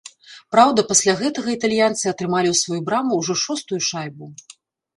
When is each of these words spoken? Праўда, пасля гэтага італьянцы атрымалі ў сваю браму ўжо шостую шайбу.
Праўда, 0.53 0.85
пасля 0.91 1.13
гэтага 1.19 1.49
італьянцы 1.57 2.03
атрымалі 2.13 2.47
ў 2.55 2.63
сваю 2.63 2.81
браму 2.89 3.21
ўжо 3.23 3.39
шостую 3.45 3.81
шайбу. 3.93 4.35